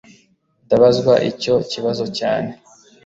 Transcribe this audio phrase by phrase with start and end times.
[0.65, 2.51] Ndabazwa icyo kibazo cyane